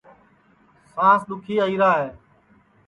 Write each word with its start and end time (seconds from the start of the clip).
سانٚس 0.93 1.21
دُؔکھی 1.27 1.55
آئیرا 1.63 1.91
ہے 2.01 2.09